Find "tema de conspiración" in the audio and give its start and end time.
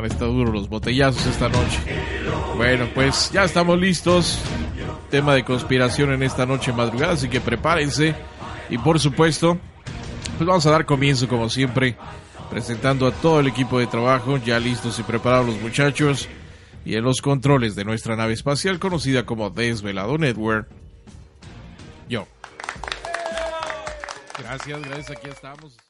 5.10-6.10